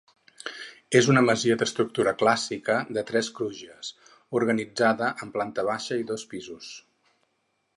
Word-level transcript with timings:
És 0.99 1.09
una 1.13 1.21
masia 1.25 1.57
d'estructura 1.59 2.13
clàssica 2.21 2.77
de 2.97 3.03
tres 3.11 3.29
crugies, 3.41 3.91
organitzada 4.41 5.11
en 5.27 5.35
planta 5.37 5.67
baixa 5.69 5.99
i 6.05 6.09
dos 6.15 6.25
pisos. 6.33 6.73